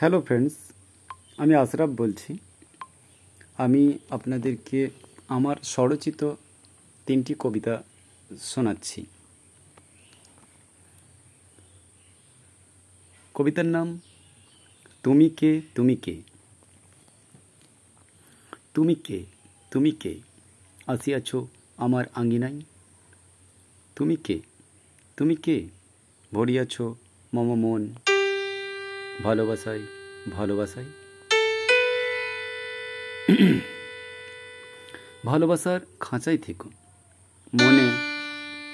Hello 0.00 0.20
friends 0.20 0.54
আমি 1.36 1.54
আশরাফ 1.54 1.90
বলছি। 1.90 2.38
আমি 3.58 3.98
আপনাদেরকে 4.10 4.90
আমার 5.28 5.56
স্বরচিত 5.62 6.20
তিনটি 7.06 7.34
কবিতা 7.38 7.82
শোনাচ্ছি। 8.42 9.06
কবিতার 13.34 13.66
নাম, 13.66 14.00
তুমি 15.02 15.28
কে 15.28 15.60
তুমি 15.74 15.96
কে? 15.96 16.22
তুমি 18.74 18.94
কে 18.94 19.24
তুমি 19.70 19.90
কে? 19.90 20.20
আসিয়াছ 20.86 21.36
আমার 21.76 22.04
আঙ্গিনায়। 22.14 22.60
তুমি 23.96 24.16
কে 24.16 24.40
তুমি 25.16 25.36
কে? 25.36 25.68
ভরিয়াছ 26.32 26.80
মম 27.34 27.48
মন। 27.54 27.94
ভালোবাসায় 29.22 29.80
ভালোবাসায় 30.32 30.84
ভালোবাসার 35.24 35.80
খাঁচাই 36.00 36.38
থেকো। 36.38 36.70
মনে 37.62 37.86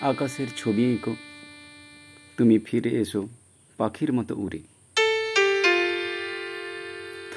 আকাশের 0.01 0.47
ছবি 0.57 0.93
এঁকো। 0.93 1.17
তুমি 2.37 2.59
ফিরে 2.59 2.91
এসো 2.91 3.29
পাখির 3.77 4.13
মতো 4.13 4.35
উড়ে। 4.35 4.61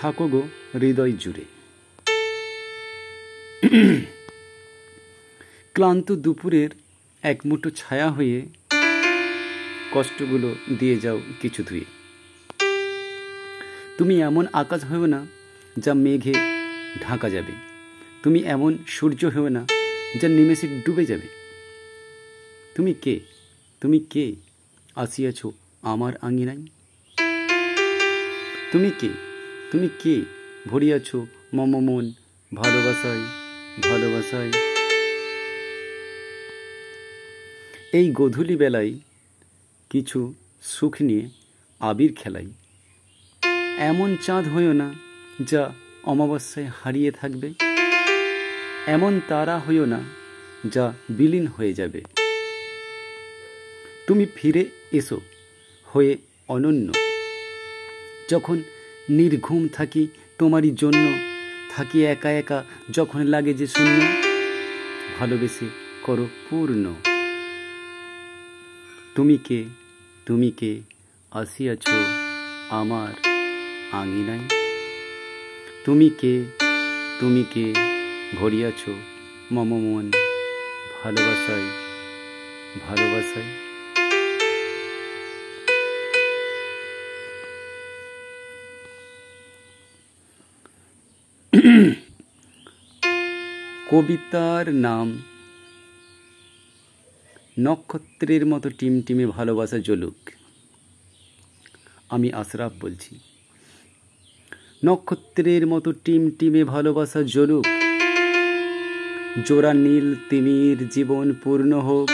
থাকো 0.02 0.28
গো 0.28 0.48
হৃদয় 0.76 1.12
জুড়ে। 1.12 1.46
ক্লান্ত 5.74 6.12
দুপুরের 6.12 6.70
এক 7.22 7.40
মুঠো 7.46 7.70
ছায়া 7.70 8.10
হয়ে 8.10 8.48
কষ্টগুলো 9.94 10.56
দিয়ে 10.80 11.00
যাও 11.00 11.22
কিছু 11.42 11.64
ধুয়ে। 11.64 11.99
তুমি 14.00 14.22
এমন 14.22 14.46
আকাশ 14.54 14.84
হয়েও 14.84 15.06
না 15.06 15.26
যা 15.78 15.94
মেঘে 15.94 16.34
ঢাকা 17.02 17.30
যাবে। 17.30 17.54
তুমি 18.24 18.40
এমন 18.40 18.78
সূর্য 18.88 19.26
হয়েও 19.26 19.50
না 19.50 19.66
যা 20.22 20.28
নিমেষে 20.28 20.68
ডুবে 20.86 21.06
যাবে। 21.06 21.28
তুমি 22.76 22.94
কে? 22.94 23.20
তুমি 23.82 24.00
কে? 24.00 24.36
আসিয়াছ 24.96 25.48
আমার 25.82 26.14
আঙ্গিনায় 26.22 26.58
তুমি 28.72 28.92
কে? 29.00 29.10
তুমি 29.72 29.90
কে? 30.04 30.22
ভরিয়াছ 30.68 31.16
মম 31.54 31.72
মন 31.80 32.06
ভালোবাসায় 32.56 33.24
ভালোবাসায়? 33.90 34.52
এই 37.94 38.12
গধূলি 38.14 38.56
বেলায় 38.56 38.94
কিছু 39.90 40.34
সুখ 40.62 41.02
নিয়ে 41.02 41.30
আবির 41.80 42.14
খেলাই। 42.16 42.48
এমন 43.80 44.18
চাঁদ 44.22 44.48
হইও 44.56 44.74
না 44.74 44.94
যা 45.42 45.72
অমাবস্যায় 46.04 46.72
হারিয়ে 46.84 47.12
থাকবে। 47.12 47.54
এমন 48.88 49.22
তারা 49.28 49.60
হইও 49.60 49.86
না 49.86 50.00
যা 50.66 50.94
বিলীন 51.10 51.48
হয়ে 51.48 51.74
যাবে। 51.74 52.04
তুমি 54.08 54.26
ফিরে 54.36 54.66
এসো, 54.92 55.22
হয়ে 55.86 56.18
অনন্য। 56.48 56.94
যখন 58.30 58.64
নির্ঘুম 59.10 59.68
থাকি 59.68 60.08
তোমারই 60.38 60.72
জন্য, 60.72 61.18
থাকি 61.76 62.06
একা 62.06 62.32
একা 62.32 62.64
যখন 62.92 63.28
লাগে 63.28 63.54
যে 63.54 63.68
শূন্য, 63.68 64.02
ভালোবেসে 65.20 65.66
করো 66.04 66.28
পূর্ণ। 66.50 66.94
তুমি 69.16 69.38
কে 69.38 69.66
তুমি 70.26 70.52
কে, 70.52 70.82
আসিয়াছ 71.32 71.90
আমার 72.70 73.29
আঙিনায়। 73.92 74.40
তুমি 75.86 76.10
কে 76.10 76.46
তুমি 77.20 77.44
কে 77.54 77.74
ভরিয়াছ 78.36 78.90
মম 79.52 79.70
মন 79.78 80.12
ভালোবাসায় 81.04 81.68
ভালোবাসায়? 82.88 83.52
কবিতার 93.90 94.74
নাম, 94.74 95.18
নক্ষত্রের 97.60 98.46
মতো 98.46 98.70
টিমটিমে 98.70 99.26
ভালোবাসা 99.26 99.80
জ্বলুক। 99.80 100.30
আমি 102.10 102.34
আশরাফ 102.34 102.72
বলছি। 102.82 103.29
নক্ষত্রের 104.86 105.68
মতো 105.68 105.92
টিম 105.92 106.30
টিমে 106.30 106.64
ভালোবাসা 106.64 107.24
জ্বলুক। 107.24 107.66
জোড়া 109.48 109.74
নীল 109.74 110.16
তিমির 110.30 110.90
জীবন 110.90 111.34
পূর্ণ 111.44 111.72
হোক, 111.80 112.08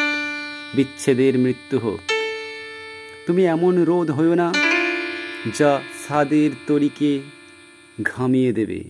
বিচ্ছেদের 0.76 1.34
মৃত্যু 1.38 1.80
হোক। 1.80 2.00
তুমি 3.28 3.46
এমন 3.46 3.84
রোদ 3.84 4.12
হইও 4.12 4.36
না, 4.36 4.53
যা 5.59 5.81
সাদের 6.08 6.52
তরিকে 6.68 7.20
ঘামিয়ে 8.03 8.53
দেবে। 8.53 8.84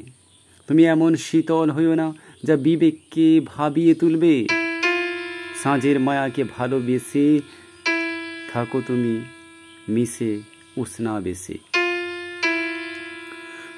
তুমি 0.68 0.84
এমন 0.86 1.16
শীতল 1.16 1.72
হইও 1.72 1.96
না, 1.96 2.13
যা 2.44 2.56
বিবেককে 2.56 3.42
ভাবিয়ে 3.46 3.94
তুলবে। 3.94 4.47
সাঁঝের 5.63 6.00
মায়াকে 6.00 6.44
ভালোবেসে 6.57 7.40
থাকো 8.52 8.81
তুমি, 8.88 9.16
মিশে 9.90 10.42
উষ্ণা 10.78 11.19
বেশে 11.19 11.57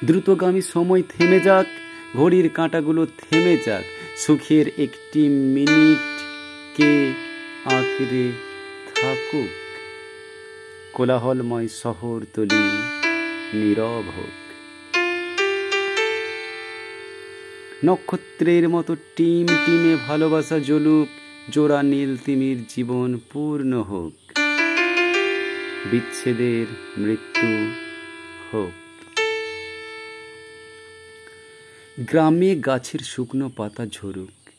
দ্রুতগামী 0.05 0.61
সময় 0.61 1.03
থেমে 1.09 1.39
যাক, 1.39 1.65
ঘড়ির 2.17 2.49
কাঁটাগুলো 2.49 3.05
থেমে 3.05 3.57
যাক, 3.65 3.83
সুখের 4.17 4.67
একটি 4.77 5.29
মিনিট 5.29 6.21
কে 6.77 7.13
আঁকড়ে 7.65 8.31
থাকুক। 8.95 9.49
কোলাহলময় 10.93 11.67
শহর 11.67 12.25
তলি, 12.33 12.69
নীরব 13.53 14.03
হোক। 14.17 14.35
নক্ষত্রের 17.85 18.69
মতো 18.69 18.95
টিম 19.15 19.47
টিমে 19.47 19.95
ভালোবাসা 20.07 20.59
জ্বলুক, 20.59 21.07
জোড়া 21.51 21.83
নীল 21.83 22.17
তিমির 22.17 22.63
জীবন 22.69 23.19
পূর্ণ 23.33 23.81
হোক। 23.81 24.39
বিচ্ছেদের 25.91 26.65
মৃত্যু 26.97 27.71
হোক। 28.53 28.86
গ্রামে 31.99 32.55
গাছের 32.55 32.99
শুকনো 32.99 33.49
পাতা 33.57 33.85
ঝরুক। 33.85 34.49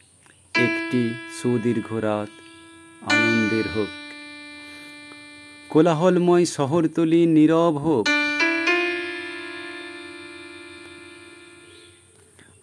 একটি 0.58 1.14
সুদীর্ঘ 1.42 1.94
রাত 1.94 2.28
আনন্দের 3.12 3.64
হোক। 3.76 3.88
কোলাহলময় 5.68 6.44
শহরতলি 6.44 7.26
নীরব 7.26 7.76
হোক। 7.76 8.08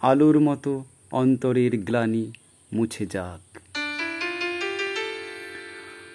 আলোর 0.01 0.39
মতো 0.39 0.85
অন্তরের 1.11 1.77
গ্লানি 1.77 2.31
মুছে 2.73 3.05
যাক। 3.05 3.59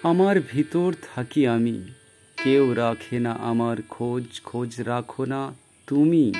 আমার 0.03 0.39
ভিতর 0.51 0.93
থাকি 1.15 1.47
আমি। 1.47 1.83
কেউ 2.43 2.73
রাখে 2.73 3.19
না 3.19 3.31
আমার 3.31 3.77
খোঁজ 3.89 4.41
খোঁজ 4.43 4.81
রাখো 4.81 5.25
না 5.25 5.53
তুমি। 5.87 6.33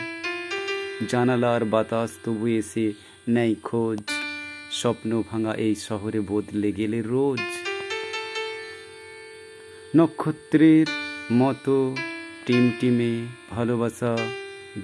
জানালার 1.07 1.65
বাতাস 1.65 2.11
তবু 2.23 2.47
এসে 2.47 2.93
নেই 3.27 3.55
খোঁজ। 3.55 3.99
স্বপ্ন 4.71 5.23
ভাঙা 5.31 5.53
এই 5.53 5.75
শহরে 5.75 6.19
বদলে 6.19 6.71
গেলে 6.71 7.01
রোজ। 7.01 7.39
নক্ষত্রের 9.95 10.85
মতো 11.31 11.97
টিমটিমে 12.45 13.25
ভালোবাসা 13.49 14.17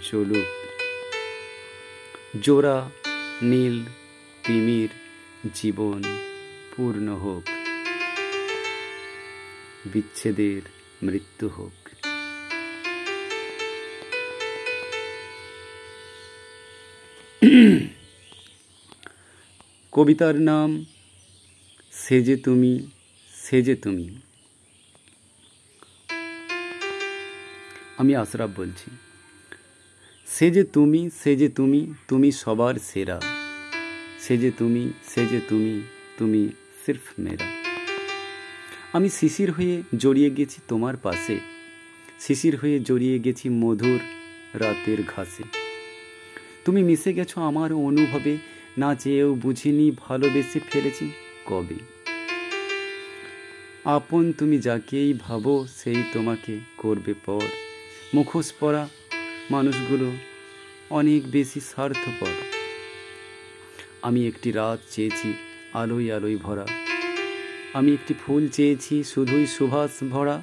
জ্বলুক 0.04 0.46
জোড়া, 2.42 2.90
নীল, 3.42 3.84
তিমির 4.48 4.90
জীবন 5.54 6.04
পূর্ণ 6.76 7.16
হোক। 7.16 7.50
বিচ্ছেদের 9.86 10.62
মৃত্যু 11.04 11.48
হোক। 11.48 11.87
কবিতার 19.98 20.36
নাম 20.36 20.86
সেজে 21.92 22.36
তুমি 22.36 22.88
সেজে 23.34 23.76
তুমি। 23.76 24.22
আমি 27.98 28.16
আশরাফ 28.16 28.50
বলছি, 28.56 28.92
সে 30.28 30.52
যে 30.52 30.64
তুমি, 30.64 31.10
সে 31.24 31.36
যে 31.36 31.50
তুমি 31.50 31.94
তুমি 32.08 32.32
সবার 32.32 32.76
সেরা। 32.76 33.22
সে 34.20 34.38
যে 34.38 34.52
তুমি, 34.52 34.90
সে 35.10 35.26
যে 35.26 35.40
তুমি 35.50 35.82
তুমি 36.18 36.50
সির্ফ 36.86 37.20
মেরা। 37.20 37.48
আমি 38.94 39.10
শিশির 39.10 39.52
হয়ে 39.52 39.84
জড়িয়ে 39.98 40.30
গেছি 40.30 40.62
তোমার 40.68 40.98
পাশে। 40.98 41.40
শিশির 42.20 42.56
হয়ে 42.56 42.80
জড়িয়ে 42.80 43.20
গেছি 43.20 43.50
মধুর 43.50 44.00
রাতের 44.54 44.98
ঘাসে। 45.04 45.44
তুমি 46.66 46.84
মিশে 46.84 47.14
গেছো 47.14 47.42
আমার 47.42 47.74
অনুভবে 47.74 48.57
না 48.78 48.96
চেয়েও 48.96 49.36
বুঝিনি 49.36 49.92
ভালোবেসে 49.92 50.60
ফেলেছি 50.60 51.12
কবে। 51.46 51.76
আপন 53.86 54.32
তুমি 54.32 54.58
যাকেই 54.58 55.14
ভাবো 55.14 55.68
সেই 55.76 56.04
তোমাকে 56.14 56.60
করবে 56.78 57.14
পর। 57.26 57.42
মুখোশ 58.14 58.54
পরা 58.60 58.90
মানুষগুলো 59.52 60.12
অনেক 60.90 61.32
বেশি 61.32 61.60
স্বার্থপর। 61.60 62.34
আমি 64.02 64.28
একটি 64.28 64.52
রাত 64.52 64.80
চেয়েছি 64.92 65.34
আলোয় 65.74 66.16
আলোয় 66.16 66.38
ভরা। 66.38 66.68
আমি 67.74 67.94
একটি 67.94 68.14
ফুল 68.26 68.48
চেয়েছি 68.48 69.04
শুধুই 69.04 69.48
সুভাষ 69.48 69.92
ভরা। 70.10 70.42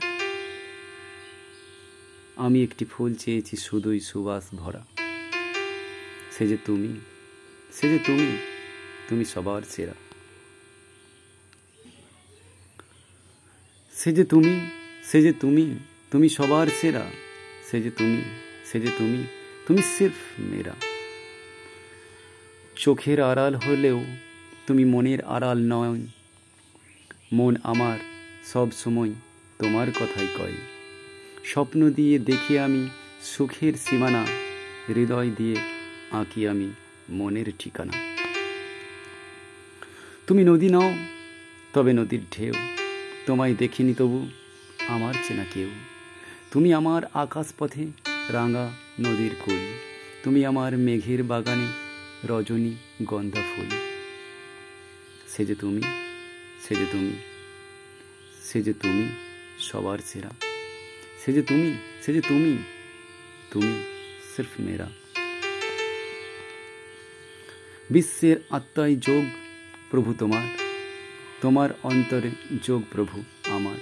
আমি 2.36 2.62
একটি 2.62 2.84
ফুল 2.84 3.14
চেয়েছি 3.14 3.56
শুধুই 3.56 4.00
সুবাস 4.00 4.44
ভরা। 4.54 4.86
সে 6.38 6.46
যে 6.46 6.56
তুমি 6.64 7.00
সে 7.80 7.88
যে 7.88 7.98
তুমি 7.98 8.36
তুমি 9.08 9.24
সবার 9.24 9.62
সেরা। 9.70 9.92
সে 13.94 14.12
যে 14.12 14.24
তুমি, 14.24 14.70
সে 15.04 15.22
যে 15.22 15.32
তুমি 15.32 15.74
তুমি 16.10 16.28
সবার 16.28 16.66
সেরা। 16.80 17.10
সে 17.70 17.82
যে 17.82 17.90
তুমি, 17.90 18.22
সে 18.72 18.80
যে 18.80 18.90
তুমি 18.98 19.24
তুমি 19.66 19.82
সির্ফ 19.82 20.40
মেরা 20.40 20.74
চোখের 22.76 23.20
আড়াল 23.20 23.54
হলেও 23.54 24.04
তুমি 24.66 24.84
মনের 24.84 25.20
আড়াল 25.24 25.58
নয়। 25.58 26.00
মন 27.32 27.56
আমার 27.62 27.98
সব 28.44 28.72
সময় 28.72 29.10
তোমার 29.58 29.90
কথাই 29.90 30.26
কয়। 30.38 30.54
স্বপ্ন 31.44 31.90
দিয়ে 31.90 32.18
দেখি 32.18 32.58
আমি, 32.58 32.88
সুখের 33.22 33.72
সীমানা 33.74 34.26
হৃদয় 34.88 35.30
দিয়ে 35.30 35.56
আঁকি 36.10 36.48
আমি। 36.48 36.72
মনের 37.10 37.52
ঠিকানা। 37.58 37.92
তুমি 40.26 40.44
নদী 40.44 40.68
নাও, 40.68 40.94
তবে 41.72 41.92
নদীর 41.92 42.20
ঢেউ। 42.32 42.54
তোমায় 43.26 43.54
দেখিনি 43.54 43.94
তবু 43.94 44.28
আমার 44.88 45.14
চেনা 45.28 45.44
কেউ। 45.54 45.70
তুমি 46.50 46.72
আমার 46.72 47.02
আকাশ 47.14 47.52
পথে 47.58 47.86
রাঙা 48.28 48.70
নদীর 49.00 49.30
কুল। 49.44 49.78
তুমি 50.22 50.46
আমার 50.46 50.78
মেঘের 50.78 51.22
বাগানে 51.22 51.66
রজনী 52.26 52.74
গন্ধা 53.02 53.42
ফুল। 53.56 53.66
সে 55.28 55.46
যে 55.46 55.54
তুমি, 55.54 55.82
সে 56.68 56.74
যে 56.74 56.86
তুমি, 56.92 57.12
সে 58.42 58.62
যে 58.62 58.72
তুমি 58.72 59.08
সবার 59.58 59.98
সেরা। 59.98 60.30
সে 61.24 61.32
যে 61.32 61.42
তুমি, 61.42 61.74
সে 62.02 62.12
যে 62.12 62.20
তুমি 62.20 62.58
তুমি 63.50 63.84
সির্ফ 64.36 64.60
মেরা 64.60 64.90
বিশ্বের 67.90 68.36
আত্মায় 68.50 68.96
যোগ 68.96 69.24
প্রভু 69.90 70.14
তোমার। 70.18 70.48
তোমার 71.40 71.70
অন্তরে 71.82 72.30
যোগ 72.64 72.82
প্রভু 72.92 73.22
আমার। 73.50 73.76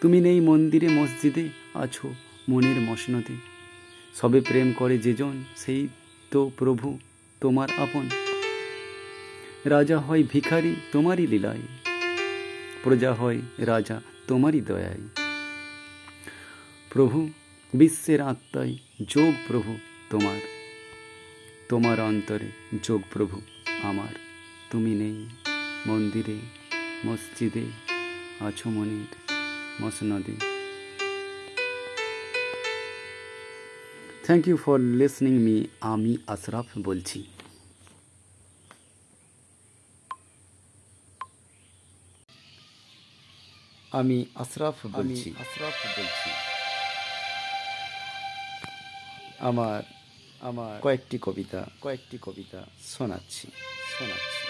তুমি 0.00 0.20
নেই 0.20 0.40
মন্দিরে, 0.40 0.88
মসজিদে 0.88 1.48
আছো 1.74 2.14
মনের 2.48 2.80
মসনদে। 2.80 3.34
সবে 4.14 4.40
প্রেম 4.40 4.72
করে 4.72 4.98
যেজন 4.98 5.44
সেই 5.56 5.88
তো 6.30 6.50
প্রভু 6.56 6.98
তোমার 7.40 7.68
আপন। 7.78 8.08
রাজা 9.64 9.98
হয় 9.98 10.22
ভিখারি 10.22 10.76
তোমারই 10.92 11.26
লীলায়। 11.26 11.60
প্রজা 12.82 13.12
হয় 13.12 13.38
রাজা 13.58 14.00
তোমারই 14.26 14.60
দয়ায়। 14.60 15.00
প্রভু, 16.90 17.30
বিশ্বের 17.74 18.20
আত্মায় 18.20 18.76
যোগ 19.08 19.34
প্রভু 19.48 19.78
তোমার। 20.10 20.49
তোমার 21.70 22.00
অন্তরে 22.00 22.50
যোগ 22.82 23.02
প্রভু 23.12 23.40
আমার। 23.82 24.14
তুমি 24.70 24.94
নেই 24.94 25.18
মন্দিরে 25.86 26.38
মসজিদে 27.06 27.64
আছো 28.40 28.70
মনির 28.70 29.10
মসনদে। 29.82 30.34
Thank 34.24 34.48
you 34.48 34.56
for 34.56 34.78
listening 34.80 35.32
me 35.32 35.56
আমি 35.80 36.16
আশরাফ 36.26 36.66
বলছি। 36.78 37.24
আমি 43.90 44.26
আশরাফ 44.34 44.86
বলছি। 44.86 45.34
আশরাফ 45.38 45.76
বলছি। 45.98 46.30
আমার 49.38 49.99
আমার 50.40 50.80
কয়েকটি 50.80 51.18
কবিতা 51.22 51.66
কয়েকটি 51.80 52.18
কবিতা 52.22 52.64
শোনাচ্ছি। 52.86 53.48
শোনাচ্ছি। 53.98 54.40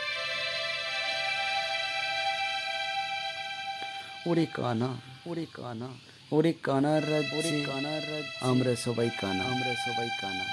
ওরে 4.30 4.46
কানা 4.46 4.88
ওরে 5.26 5.46
কানা 5.54 5.88
ওরে 6.32 6.52
কানার 6.52 7.12
রাজ 7.12 7.24
ওরে 7.32 7.64
কানার 7.66 8.12
রাজ 8.12 8.24
আমরা 8.40 8.76
সবাই 8.76 9.10
কানা। 9.20 9.44
আমরা 9.44 9.74
সবাই 9.74 10.08
কানা। 10.22 10.44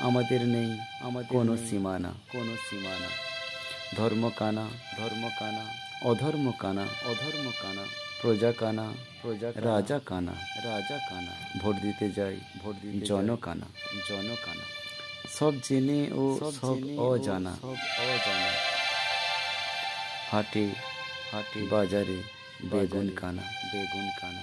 আমাদের 0.00 0.46
নেই 0.46 0.78
আমার 1.00 1.24
কোনো 1.28 1.56
সীমানা। 1.56 2.12
কোনো 2.32 2.56
সীমানা। 2.70 3.08
ধর্ম 3.96 4.30
কানা 4.36 4.68
ধর্ম 4.96 5.30
কানা। 5.38 5.64
অধর্ম 6.02 6.52
কানা। 6.58 6.86
অধর্ম 7.04 7.50
কানা। 7.62 7.84
প্রজা 8.22 8.52
কানা 8.52 8.94
প্রজা 9.22 9.52
রাজা 9.56 10.00
কানা 10.06 10.32
রাজা 10.64 10.98
কানা 11.10 11.32
ভোট 11.58 11.76
দিতে 11.76 12.10
যাই 12.10 12.40
ভোট 12.62 12.76
দিতে 12.82 13.06
জন 13.06 13.36
কানা 13.36 13.66
জন 14.08 14.36
কানা। 14.46 14.64
সব 15.38 15.52
জেনে 15.62 16.12
ও 16.12 16.40
সব 16.60 16.98
অজানা 16.98 17.56
সব 17.62 17.68
অজানা। 17.68 18.50
হাটে 20.30 20.68
হাটে 21.32 21.62
বাজারে 21.62 22.22
বেগুন 22.62 23.10
কানা 23.16 23.42
বেগুন 23.72 24.08
কানা। 24.20 24.42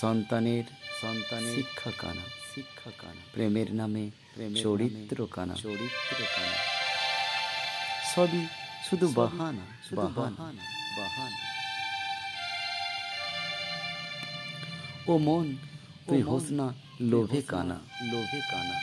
সন্তানের 0.00 0.64
সন্তানের 1.02 1.54
শিক্ষা 1.54 1.90
কানা 1.98 2.24
শিক্ষা 2.54 2.90
কানা। 2.98 3.22
প্রেমের 3.32 3.74
নামে 3.74 4.10
চরিত্র 4.62 5.26
কানা। 5.30 5.54
চরিত্র 5.54 6.24
কানা। 6.36 6.56
সবই 8.14 8.46
শুধু 8.90 9.08
বাহানা। 9.08 9.64
বাহানা 9.92 10.44
বাহানা। 10.98 11.51
ও 15.06 15.18
মন 15.18 15.56
তুই 16.08 16.22
হোস 16.22 16.42
না 16.50 16.74
লোভে 17.00 17.42
কানা। 17.42 17.80
লোভে 18.12 18.40
কানা 18.50 18.80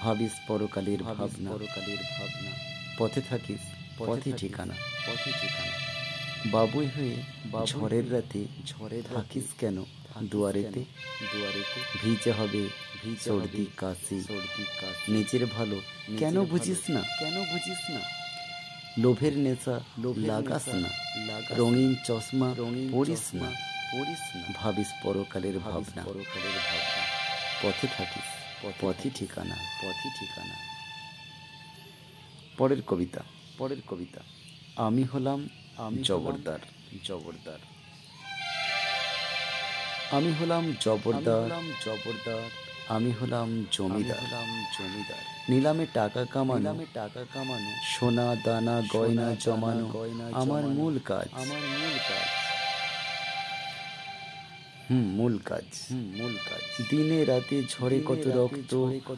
ভাবিস 0.00 0.30
পরকালের 0.46 1.02
ভাবনা। 1.02 1.50
পরকালের 1.50 1.96
ভাবনা। 1.96 2.50
পথে 2.98 3.20
থাকিস 3.30 3.60
পথে 3.98 4.32
ঠিকানা। 4.32 4.74
পথে 5.06 5.32
ঠিকানা। 5.32 5.72
বাবুই 6.50 6.86
হয়ে 6.86 7.16
ঝড়ের 7.66 8.12
রাতে 8.12 8.44
ঝড়ে 8.66 9.02
থাকিস 9.02 9.44
কেন 9.58 9.84
দুয়ারেতে? 10.22 10.84
দুয়ারেতে? 11.32 11.80
ভিজে 12.02 12.32
হবে 12.32 12.68
সর্দি 13.24 13.66
কাশি। 13.76 14.22
সর্দি 14.22 14.64
কাশি। 14.80 15.12
নিজের 15.12 15.46
ভালো 15.46 15.80
কেন 16.18 16.44
বুঝিস 16.44 16.90
না? 16.90 17.00
কেন 17.00 17.44
বুঝিস 17.44 17.90
না? 17.90 18.00
লোভের 18.98 19.38
নেশা 19.38 19.80
লোভ 19.98 20.18
লাগাস 20.18 20.68
না। 20.68 20.88
রঙিন 21.50 21.94
চশমা 22.06 22.54
রঙিন 22.58 22.88
পড়িস 22.92 23.34
না। 23.34 23.50
পড়িস 23.92 24.36
না 24.36 24.42
ভাবিস 24.56 24.86
পরকালের 25.02 25.58
ভাবনা। 25.58 26.02
পরকালের 26.04 26.56
ভাবনা 26.68 27.04
পথে 27.62 27.86
থাকিস। 27.96 28.28
পথই 28.80 29.10
ঠিকানা। 29.14 29.54
পথই 29.54 30.10
ঠিকানা। 30.20 30.54
পরের 32.58 32.82
কবিতা। 32.82 33.20
পরের 33.58 33.80
কবিতা। 33.88 34.20
আমি 34.76 35.02
হলাম 35.02 35.48
আমি 35.76 36.02
জবরদার। 36.02 36.58
জবরদার। 37.04 37.58
আমি 40.10 40.32
হলাম 40.32 40.76
জবরদার। 40.80 41.50
জবরদার। 41.84 42.50
আমি 42.88 43.10
হলাম 43.10 43.66
জমিদার। 43.72 44.18
হলাম 44.18 44.64
জমিদার। 44.78 45.24
নিলামে 45.48 45.86
টাকা 45.94 46.24
কামানো। 46.24 46.58
নিলামে 46.58 46.86
টাকা 46.94 47.24
কামানো। 47.34 47.70
সোনা 47.98 48.36
দানা 48.44 48.82
গয়না 48.92 49.34
জমানো। 49.34 49.88
গয়না 49.88 50.36
আমার 50.36 50.66
মূল 50.66 50.98
কাজ। 51.04 51.28
আমার 51.32 51.60
মূল 51.60 51.98
কাজ। 51.98 52.39
মূল 54.90 55.38
কাজ। 55.44 55.64
হুম 55.90 56.12
মূল 56.16 56.36
কাজ। 56.50 56.86
দিনে 56.90 57.24
রাতে 57.24 57.62
ঝরে 57.70 58.00
কত 58.06 58.26
রক্ত 58.26 58.74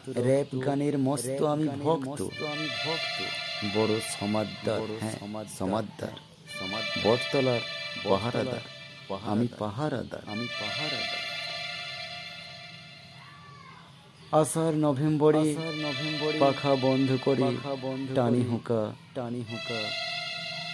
র্যাপ 0.08 0.64
গানের 0.64 0.98
মস্ত 0.98 1.42
আমি 1.42 1.68
ভক্ত। 1.68 2.22
আমি 2.22 2.68
ভক্ত। 2.84 3.22
বড় 3.78 4.00
সমাদদার 4.20 4.80
হ্যাঁ 5.00 5.18
সমাদদার 5.20 6.08
সমাদ 6.60 6.82
বটতলার 7.04 7.60
পাহারাদার 8.04 8.60
আমি 9.26 9.48
পাহারাদার। 9.58 10.22
আমি 10.26 10.46
পাহারাদার। 10.60 11.22
আষাঢ় 14.32 14.72
নভেম্বরে 14.72 15.38
নভেম্বরে 15.38 16.38
পাখা 16.38 16.74
বন্ধ 16.74 17.16
করে 17.24 17.56
টানি 18.14 18.42
হুঁকা। 18.50 18.94
টানি 19.14 19.44
হুঁকা। 19.50 19.80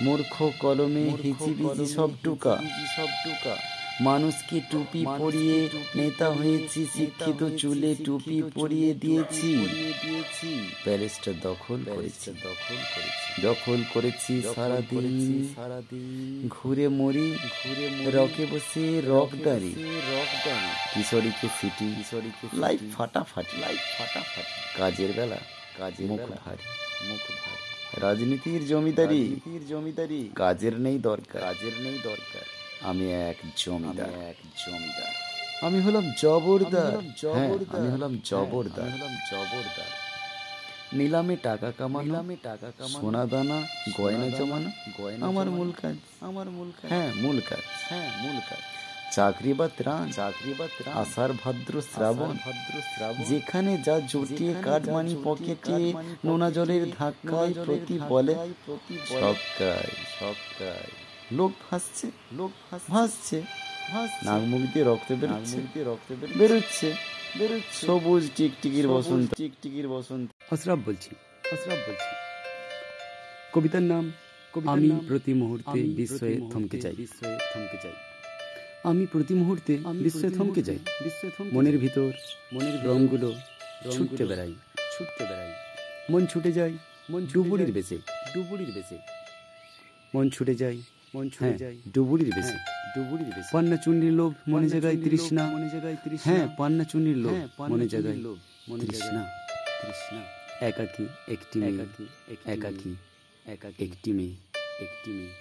মূর্খ 0.03 0.51
কলমে 0.59 1.05
হিচিবিজি 1.23 1.87
সব 1.87 2.11
টুকা। 2.23 2.57
সব 2.97 3.07
টুকা। 3.25 3.78
মানুষকে 4.01 4.61
টুপি 4.71 5.05
পরিয়ে 5.19 5.69
নেতা 5.97 6.31
হয়েছি 6.31 6.87
শিক্ষিত 6.97 7.57
চুলে 7.57 7.97
টুপি 8.05 8.43
পরিয়ে 8.55 8.95
দিয়েছি। 8.95 9.59
প্যালেসটা 10.85 11.33
দখল 11.43 11.81
করেছি। 11.95 12.31
দখল 12.31 12.77
করেছি। 12.77 13.43
দখল 13.43 13.85
করেছি 13.95 14.43
সারাদিন। 14.55 15.49
সারাদিন। 15.57 16.49
ঘুরে 16.49 16.89
মরি 16.89 17.37
ঘুরে 17.41 17.89
রকে 18.11 18.47
বসে 18.51 19.01
রকদারি 19.01 19.75
রকদারি 19.87 20.95
কিশোরীকে 20.95 21.49
সিটি। 21.61 21.95
কিশোরীকে 21.97 22.47
লাইফ 22.55 22.81
ফাটাফাটি। 22.97 23.61
লাইফ 23.61 23.99
ফাটাফাটি। 23.99 24.79
কাজের 24.79 25.13
বেলা। 25.17 25.37
কাজের 25.79 26.07
মুখ 26.07 26.21
ভারী। 26.21 26.65
মুখ 27.09 27.19
ভারী। 27.19 28.01
রাজনীতির 28.01 28.67
জমিদারি। 28.67 29.41
জমিদারি। 29.69 30.29
কাজের 30.35 30.81
নেই 30.81 30.99
দরকার। 30.99 31.43
কাজের 31.43 31.73
নেই 31.79 31.99
দরকার। 32.03 32.58
আমি 32.83 33.13
এক 33.13 33.37
জমিদার। 33.57 34.09
এক 34.09 34.37
জমিদার। 34.67 35.13
আমি 35.63 35.81
হলাম 35.81 36.13
জবরদার। 36.23 36.93
হ্যাঁ, 37.37 37.51
আমি 37.73 37.91
হলাম 37.91 38.21
জবরদার। 38.25 38.89
হলাম 38.91 39.15
জবরদার। 39.33 39.91
নিলামে 40.93 41.37
টাকা 41.37 41.73
কামানো 41.79 42.05
নিলামে 42.05 42.37
টাকা 42.43 42.73
কামানো 42.79 43.01
সোনা 43.01 43.27
দানা 43.27 43.63
গয়না 43.99 44.29
জমানো 44.39 44.71
গয়না 45.03 45.27
আমার 45.27 45.51
মূল 45.51 45.73
কাজ। 45.83 45.97
আমার 46.21 46.51
মূল 46.51 46.71
কাজ। 46.83 46.89
হ্যাঁ 46.89 47.15
মূল 47.23 47.41
কাজ। 47.41 47.59
হ্যাঁ 47.89 48.23
মূল 48.23 48.41
কাজ। 48.51 48.59
চাকরি 49.13 49.53
বা 49.53 49.69
ত্রাণ 49.69 50.11
চাকরি 50.13 50.55
বা 50.59 50.67
ত্রাণ 50.79 50.95
আষাঢ় 50.97 51.33
ভাদ্র 51.45 51.83
শ্রাবণ 51.83 52.37
ভাদ্র 52.45 52.81
শ্রাবণ 52.97 53.25
যেখানে 53.25 53.79
যা 53.79 54.01
জটিয়ে 54.01 54.55
কাঠমানি 54.63 55.17
পকেটে 55.25 55.93
নোনা 56.25 56.51
জলের 56.51 56.91
ধাক্কায় 56.99 57.55
প্রতি 57.65 57.99
বলে 58.09 58.35
সবকায় 59.09 59.93
সবকায় 60.21 61.08
লোক 61.33 61.53
ভাসছে 61.71 62.11
লোক 62.33 62.51
ভাসছে 62.81 63.43
নাক 64.25 64.43
মুখ 64.43 64.61
দিয়ে 64.61 64.85
রক্ত 64.85 65.13
বেরোচ্ছে 65.13 65.83
রক্ত 65.85 66.13
বেরোচ্ছে 66.39 66.95
বেরোচ্ছে 67.39 67.87
সবুজ 67.87 68.31
টিকটিকির 68.37 68.89
বসন্ত। 68.89 69.35
টিকটিকির 69.35 69.89
বসন্ত। 69.89 70.31
হসরাব 70.53 70.79
বলছি 70.87 71.11
হসরাব 71.53 71.79
বলছি। 71.89 72.11
কবিতার 73.53 73.83
নাম 73.83 74.13
আমি 74.67 74.91
প্রতি 75.09 75.35
মুহূর্তে 75.35 75.83
বিস্ময়ে 75.83 76.51
থমকে 76.53 76.81
যাই। 76.81 76.95
বিস্ময়ে 76.97 77.39
থমকে 77.55 77.79
যাই। 77.85 77.93
আমি 78.85 79.07
প্রতি 79.07 79.35
মুহূর্তে 79.35 79.77
বিস্ময়ে 79.77 80.31
থমকে 80.31 80.63
যাই। 80.63 80.79
বিস্ময়ে 81.05 81.51
মনের 81.53 81.79
ভিতর 81.79 82.13
মনের 82.53 82.87
রংগুলো 82.87 83.35
ছুটতে 83.93 84.27
বেড়াই। 84.27 84.55
ছুটতে 84.99 85.25
বেড়াই। 85.25 85.53
মন 86.11 86.27
ছুটে 86.27 86.53
যায় 86.53 86.73
মন 87.11 87.27
ডুবুরির 87.27 87.73
বেশে। 87.73 87.99
ডুবুরির 88.35 88.73
বেশে। 88.73 88.99
মন 90.15 90.31
ছুটে 90.31 90.55
যায় 90.55 90.83
মন 91.15 91.27
ছুটে 91.29 91.59
যায়। 91.59 91.77
ডুবুরির 91.95 92.31
বেশে। 92.37 92.57
ডুবুরির 92.95 93.27
বেশে। 93.27 93.51
পান্না 93.53 93.77
চুন্ডির 93.77 94.13
লোভ 94.13 94.33
মনে 94.49 94.69
জায়গায় 94.69 94.97
তৃষ্ণা। 94.97 95.43
মনে 95.47 95.69
জায়গায় 95.69 95.97
তৃষ্ণা। 96.05 96.33
হ্যাঁ 96.33 96.49
পান্না 96.59 96.85
চুন্ডির 96.85 97.17
লোভ 97.17 97.37
মনে 97.71 97.87
জায়গায় 97.89 98.17
লোভ 98.17 98.39
মনে 98.69 98.85
তৃষ্ণা। 98.85 99.23
তৃষ্ণা। 99.83 100.23
একাকী 100.67 101.05
একটি 101.29 101.59
একাকী 101.63 102.05
একাকী 102.53 102.93
একাকী। 103.47 103.85
একটি 103.85 104.13
মেয়ে। 104.13 104.35
একটি 104.85 105.11
মেয়ে। 105.11 105.35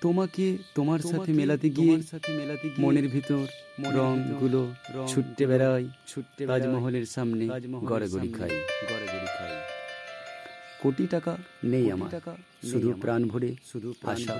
তোমাকে 0.00 0.58
তোমার 0.74 1.00
সাথে 1.00 1.32
মেলাতে 1.32 1.70
গিয়ে 1.70 2.02
সাথে 2.02 2.30
মেলাতে 2.32 2.68
গিয়ে 2.68 2.86
মনের 2.86 3.08
ভিতর 3.08 3.44
রংগুলো 3.96 4.60
ছুটতে 5.08 5.46
বেড়াই। 5.46 5.84
ছুটতে 6.06 6.46
তাজমহলের 6.46 7.06
সামনে 7.06 7.44
গড়াগড়ি 7.84 8.28
খাই। 8.32 8.50
গড়াগড়ি। 8.90 9.15
কোটি 10.82 11.06
টাকা 11.06 11.36
নেই 11.64 11.90
আমার। 11.92 12.10
টাকা 12.10 12.32
শুধু 12.70 12.88
প্রাণ 13.00 13.22
ভরে 13.28 13.50
শুধু 13.72 13.88
আশা। 14.02 14.34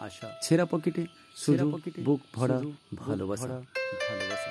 আশা। 0.00 0.28
ছেঁড়া 0.42 0.64
পকেটে 0.64 1.04
শুধু 1.36 1.66
বুক 2.04 2.20
ভরা 2.34 2.58
ভালোবাসা। 2.96 3.46
ভালোবাসা। 4.08 4.50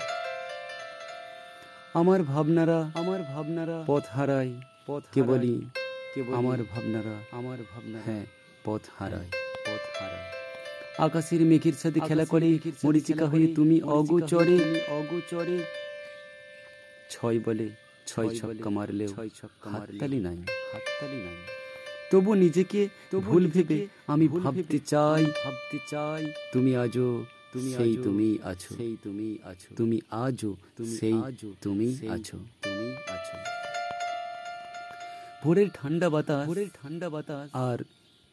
আমার 1.93 2.23
ভাবনারা 2.23 2.91
আমার 2.93 3.19
ভাবনারা 3.23 3.83
পথ 3.87 4.05
হারাই 4.11 4.49
পথ 4.87 5.03
কেবলই 5.13 5.61
কেবল 6.15 6.33
আমার 6.33 6.59
ভাবনারা। 6.63 7.15
আমার 7.31 7.59
ভাবনা 7.71 7.99
হ্যাঁ 8.05 8.25
পথ 8.63 8.81
হারায়। 8.99 9.29
পথ 9.65 9.83
হারায়। 9.99 10.27
আকাশের 10.97 11.41
মেঘের 11.41 11.73
সাথে 11.73 11.99
খেলা 11.99 12.25
করে 12.25 12.59
মরিচিকা 12.85 13.25
হয়ে 13.25 13.47
তুমি 13.55 13.81
অগোচরে 13.81 14.57
অগোচরে 14.89 15.57
ছয় 17.09 17.39
বলে 17.45 17.67
ছয় 18.07 18.29
ছক্কা 18.35 18.69
মারলেও 18.69 19.07
ছয় 19.15 19.29
ছক্কা 19.39 19.67
হাততালি 19.69 20.19
নাই। 20.19 20.37
হাততালি 20.71 21.19
নাই। 21.25 21.39
তবু 22.11 22.31
নিজেকে 22.35 22.81
ভুল 23.21 23.47
ভেবে 23.47 23.87
আমি 24.07 24.25
ভাবতে 24.27 24.79
চাই। 24.79 25.23
ভাবতে 25.43 25.77
চাই। 25.87 26.23
তুমি 26.53 26.71
আজও 26.75 27.25
তুমি 27.53 27.69
সেই 27.73 27.93
তুমি 28.03 28.37
আছো। 28.43 28.75
সেই 28.75 28.97
তুমি 29.03 29.37
আছো। 29.43 29.69
তুমি 29.75 29.97
আজও 30.11 30.51
তুমি 30.77 30.95
সেই 30.97 31.13
আজও 31.13 31.49
তুমি 31.61 31.87
আছো। 32.09 32.37
তুমি 32.61 32.87
আছো। 33.07 33.35
ভোরের 35.43 35.69
ঠান্ডা 35.73 36.07
বাতাস 36.09 36.45
ভোরের 36.47 36.69
ঠান্ডা 36.73 37.09
বাতাস 37.09 37.49
আর 37.53 37.79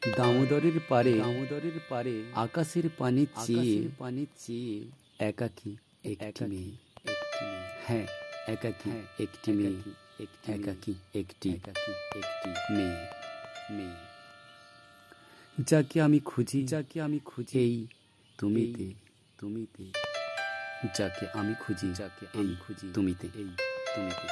দামোদরের 0.01 0.77
পারে 0.89 1.13
দামোদরের 1.17 1.77
পারে 1.89 2.15
আকাশের 2.35 2.89
পানি 2.97 3.23
চেয়ে 3.45 3.89
পানি 3.99 4.23
চেয়ে 4.45 4.75
একাকী 5.19 5.71
একটি 6.03 6.43
মেয়ে। 6.45 6.71
হ্যাঁ 7.87 8.05
একাকী 8.47 8.89
একটি 9.19 9.51
মেয়ে। 9.51 10.06
একাকী 10.19 10.93
একটি 11.15 11.49
একাকী 11.49 12.19
একটি 12.19 12.49
মেয়ে 12.73 13.05
মেয়ে। 13.71 14.07
যাকে 15.63 16.01
আমি 16.01 16.19
খুঁজি 16.19 16.65
যাকে 16.65 17.01
আমি 17.01 17.19
খুঁজি 17.25 17.59
এই 17.59 17.87
তুমিতে। 18.37 18.93
তুমিতে। 19.37 19.83
যাকে 20.97 21.25
আমি 21.33 21.53
খুঁজি 21.59 21.93
যাকে 21.93 22.25
আমি 22.39 22.55
খুঁজি 22.67 22.91
তুমিতে। 22.93 23.27
এই 23.35 23.49
তুমিতে। 23.95 24.27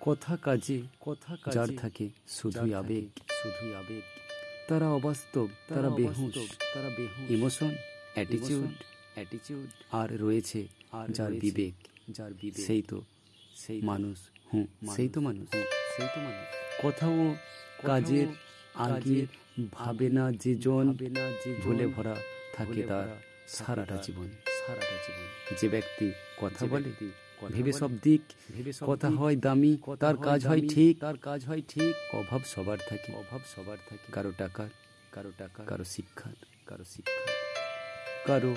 কথা 0.00 0.36
কাজে 0.36 0.82
কথা 1.00 1.36
যার 1.52 1.68
থাকে 1.80 2.08
শুধুই 2.28 2.74
আবেগ। 2.74 3.06
শুধুই 3.42 3.74
আবেগ। 3.74 4.02
তারা 4.68 4.88
অবাস্তব 4.88 5.48
তারা 5.68 5.90
বেহুশ। 5.90 6.34
তারা 6.74 6.88
বেহু 6.88 7.32
ইমোশন 7.32 7.74
অ্যাটিটিউড 8.14 8.74
অ্যাটিটিউড 9.14 9.68
আর 9.92 10.18
রয়েছে 10.18 10.66
আর 10.92 11.08
যার 11.08 11.32
বিবেক। 11.32 11.93
যার 12.08 12.30
সেই 12.56 12.82
তো 12.82 13.02
সেই 13.56 13.80
মানুষ 13.80 14.18
হুঁ 14.54 14.66
সেই 14.96 15.08
তো 15.08 15.20
মানুষ। 15.20 15.48
সেই 15.96 16.06
তো 16.14 16.20
মানুষ। 16.20 16.46
কথাও 16.84 17.34
কাজের 17.82 18.26
আগে 18.74 19.26
ভাবে 19.72 20.08
না 20.10 20.32
যে 20.32 20.54
জন 20.54 20.96
ভুলে 21.62 21.86
ভরা 21.86 22.16
থাকে 22.54 22.82
তার 22.82 23.16
সারাটা 23.48 23.96
জীবন। 23.96 24.28
সারাটা 24.66 24.96
জীবন। 25.06 25.56
যে 25.60 25.68
ব্যক্তি 25.68 26.12
কথা 26.40 26.66
বলে 26.66 26.92
ভেবে 27.48 27.72
সব 27.72 27.90
দিক 28.02 28.20
ভেবে 28.56 28.72
কথা 28.80 29.10
হয় 29.10 29.36
দামি 29.36 29.78
তার 30.00 30.16
কাজ 30.16 30.46
হয় 30.46 30.68
ঠিক 30.68 31.00
তার 31.00 31.16
কাজ 31.16 31.44
হয় 31.44 31.62
ঠিক 31.68 32.14
অভাব 32.14 32.40
সবার 32.46 32.78
থাকে। 32.88 33.12
অভাব 33.12 33.40
সবার 33.56 33.76
থাকে। 33.88 34.12
কারও 34.12 34.32
টাকার 34.38 34.68
কারও 35.12 35.32
টাকা 35.38 35.64
কারও 35.64 35.84
শিক্ষার 35.84 36.34
কারও 36.66 36.84
শিক্ষা 36.84 37.32
কারও 38.26 38.54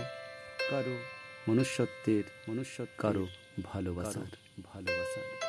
কারও 0.70 1.17
মনুষ্যত্বের 1.50 2.24
মনুষ্য 2.50 2.86
কারও 2.98 3.28
ভালোবাসার। 3.64 4.32
ভালোবাসার। 4.64 5.47